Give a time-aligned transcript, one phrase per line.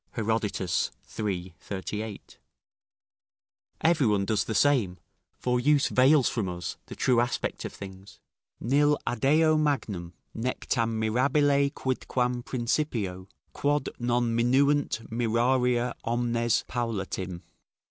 [0.15, 1.53] [Herodotus, iii.
[1.59, 2.37] 38.]
[3.81, 4.97] Every one does the same,
[5.37, 8.19] for use veils from us the true aspect of things.
[8.59, 17.43] "Nil adeo magnum, nec tam mirabile quidquam Principio, quod non minuant mirarier omnes Paullatim."